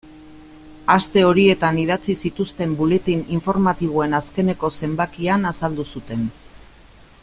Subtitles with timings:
[0.93, 6.29] Aste horietan idatzi zituzten buletin informatiboen azkeneko zenbakian azaldu zuten.